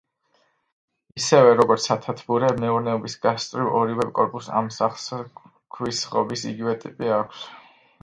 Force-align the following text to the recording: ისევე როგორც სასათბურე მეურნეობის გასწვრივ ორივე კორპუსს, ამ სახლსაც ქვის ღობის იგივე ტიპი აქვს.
ისევე 1.19 1.51
როგორც 1.59 1.85
სასათბურე 1.89 2.49
მეურნეობის 2.65 3.17
გასწვრივ 3.27 3.71
ორივე 3.83 4.09
კორპუსს, 4.19 4.53
ამ 4.63 4.75
სახლსაც 4.81 5.47
ქვის 5.79 6.05
ღობის 6.17 6.51
იგივე 6.55 6.79
ტიპი 6.85 7.17
აქვს. 7.25 7.51